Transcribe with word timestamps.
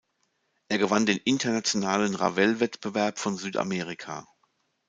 Er 0.69 0.79
gewann 0.79 1.05
den 1.05 1.19
internationalen 1.19 2.15
Ravel-Wettbewerb 2.15 3.19
von 3.19 3.37
Südamerika. 3.37 4.27